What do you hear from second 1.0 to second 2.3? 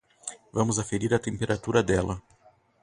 a temperatura dela.